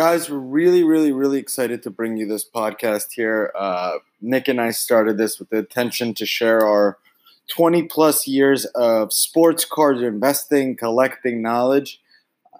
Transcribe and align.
Guys, 0.00 0.30
we're 0.30 0.38
really, 0.38 0.82
really, 0.82 1.12
really 1.12 1.38
excited 1.38 1.82
to 1.82 1.90
bring 1.90 2.16
you 2.16 2.26
this 2.26 2.42
podcast 2.42 3.12
here. 3.12 3.52
Uh, 3.54 3.98
Nick 4.22 4.48
and 4.48 4.58
I 4.58 4.70
started 4.70 5.18
this 5.18 5.38
with 5.38 5.50
the 5.50 5.58
intention 5.58 6.14
to 6.14 6.24
share 6.24 6.66
our 6.66 6.96
20 7.48 7.82
plus 7.82 8.26
years 8.26 8.64
of 8.64 9.12
sports 9.12 9.66
cards 9.66 10.00
investing, 10.00 10.74
collecting 10.74 11.42
knowledge, 11.42 12.00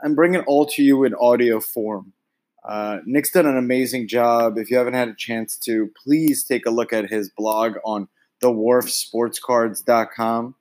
and 0.03 0.15
bring 0.15 0.35
it 0.35 0.45
all 0.47 0.67
to 0.67 0.83
you 0.83 1.03
in 1.05 1.15
audio 1.15 1.61
form. 1.61 2.13
Uh, 2.63 2.99
Nick's 3.07 3.31
done 3.31 3.47
an 3.47 3.57
amazing 3.57 4.07
job. 4.07 4.59
If 4.59 4.71
you 4.71 4.77
haven't 4.77 4.93
had 4.93 5.09
a 5.09 5.15
chance 5.15 5.57
to, 5.61 5.91
please 6.05 6.45
take 6.45 6.67
a 6.67 6.71
look 6.71 6.93
at 6.93 7.09
his 7.09 7.31
blog 7.31 7.77
on 7.87 8.09
thewharfsportscards.com. 8.43 10.55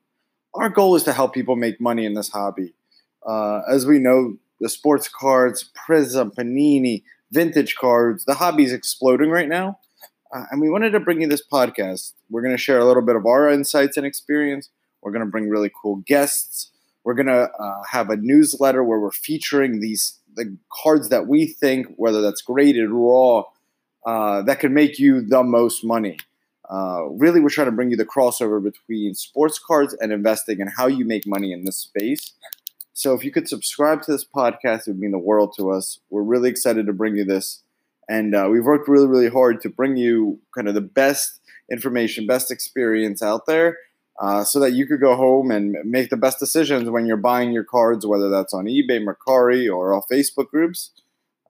Our 0.53 0.69
goal 0.69 0.95
is 0.95 1.03
to 1.03 1.11
help 1.11 1.33
people 1.33 1.57
make 1.57 1.81
money 1.81 2.05
in 2.05 2.13
this 2.13 2.29
hobby. 2.29 2.73
Uh, 3.27 3.63
as 3.69 3.85
we 3.85 3.99
know, 3.99 4.37
the 4.59 4.69
sports 4.69 5.07
cards, 5.07 5.69
Prizm, 5.87 6.33
Panini, 6.35 7.03
vintage 7.31 7.75
cards, 7.75 8.25
the 8.25 8.35
hobby 8.35 8.63
is 8.63 8.73
exploding 8.73 9.29
right 9.29 9.47
now. 9.47 9.79
Uh, 10.33 10.43
and 10.51 10.61
we 10.61 10.69
wanted 10.69 10.91
to 10.91 10.99
bring 10.99 11.21
you 11.21 11.27
this 11.27 11.43
podcast. 11.51 12.13
We're 12.29 12.41
going 12.41 12.55
to 12.55 12.61
share 12.61 12.79
a 12.79 12.85
little 12.85 13.01
bit 13.01 13.15
of 13.15 13.25
our 13.25 13.49
insights 13.49 13.97
and 13.97 14.05
experience. 14.05 14.69
We're 15.01 15.11
going 15.11 15.25
to 15.25 15.31
bring 15.31 15.49
really 15.49 15.71
cool 15.81 15.97
guests. 16.05 16.71
We're 17.03 17.15
going 17.15 17.27
to 17.27 17.49
uh, 17.49 17.83
have 17.89 18.09
a 18.09 18.17
newsletter 18.17 18.83
where 18.83 18.99
we're 18.99 19.11
featuring 19.11 19.79
these 19.79 20.19
the 20.35 20.57
cards 20.71 21.09
that 21.09 21.27
we 21.27 21.47
think, 21.47 21.87
whether 21.97 22.21
that's 22.21 22.41
graded, 22.41 22.89
raw, 22.91 23.43
uh, 24.05 24.41
that 24.43 24.59
could 24.59 24.71
make 24.71 24.99
you 24.99 25.21
the 25.21 25.43
most 25.43 25.83
money. 25.83 26.17
Uh, 26.69 27.05
really, 27.17 27.39
we're 27.39 27.49
trying 27.49 27.65
to 27.65 27.71
bring 27.71 27.89
you 27.89 27.97
the 27.97 28.05
crossover 28.05 28.63
between 28.63 29.15
sports 29.15 29.59
cards 29.59 29.95
and 29.99 30.13
investing 30.13 30.61
and 30.61 30.69
how 30.77 30.85
you 30.85 31.03
make 31.03 31.25
money 31.25 31.51
in 31.51 31.65
this 31.65 31.77
space. 31.77 32.33
So, 32.93 33.13
if 33.13 33.23
you 33.23 33.31
could 33.31 33.47
subscribe 33.47 34.01
to 34.03 34.11
this 34.11 34.25
podcast, 34.25 34.87
it 34.87 34.91
would 34.91 34.99
mean 34.99 35.11
the 35.11 35.17
world 35.17 35.53
to 35.57 35.71
us. 35.71 35.99
We're 36.09 36.23
really 36.23 36.49
excited 36.49 36.85
to 36.85 36.93
bring 36.93 37.15
you 37.15 37.25
this. 37.25 37.63
And 38.07 38.33
uh, 38.33 38.47
we've 38.51 38.65
worked 38.65 38.89
really, 38.89 39.07
really 39.07 39.29
hard 39.29 39.61
to 39.61 39.69
bring 39.69 39.95
you 39.95 40.39
kind 40.55 40.67
of 40.67 40.73
the 40.73 40.81
best 40.81 41.39
information, 41.71 42.25
best 42.25 42.49
experience 42.49 43.21
out 43.21 43.45
there 43.45 43.77
uh, 44.19 44.43
so 44.43 44.59
that 44.59 44.73
you 44.73 44.85
could 44.85 44.99
go 44.99 45.15
home 45.15 45.49
and 45.49 45.77
make 45.85 46.09
the 46.09 46.17
best 46.17 46.39
decisions 46.39 46.89
when 46.89 47.05
you're 47.05 47.17
buying 47.17 47.51
your 47.51 47.63
cards, 47.63 48.05
whether 48.05 48.29
that's 48.29 48.53
on 48.53 48.65
eBay, 48.65 49.03
Mercari, 49.03 49.73
or 49.73 49.93
off 49.93 50.05
Facebook 50.11 50.49
groups. 50.49 50.91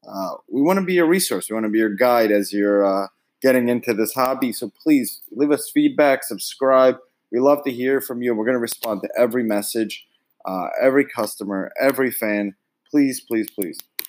Uh, 0.08 0.36
we 0.48 0.62
want 0.62 0.78
to 0.80 0.86
be 0.86 0.98
a 0.98 1.06
resource. 1.06 1.50
We 1.50 1.56
want 1.56 1.66
to 1.66 1.72
be 1.72 1.80
your 1.80 1.96
guide 1.96 2.32
as 2.32 2.54
you're 2.54 2.86
uh, 2.86 3.08
getting 3.42 3.70
into 3.70 3.94
this 3.94 4.14
hobby. 4.14 4.52
So 4.52 4.72
please 4.84 5.22
leave 5.32 5.52
us 5.52 5.72
feedback, 5.74 6.24
subscribe. 6.24 6.98
We 7.32 7.40
love 7.40 7.64
to 7.64 7.72
hear 7.72 8.02
from 8.02 8.22
you. 8.22 8.36
We're 8.36 8.46
going 8.46 8.56
to 8.56 8.60
respond 8.60 9.02
to 9.04 9.10
every 9.18 9.44
message, 9.44 10.06
uh, 10.46 10.68
every 10.82 11.06
customer, 11.06 11.72
every 11.80 12.12
fan. 12.12 12.56
Please, 12.90 13.22
please, 13.22 13.50
please. 13.50 13.78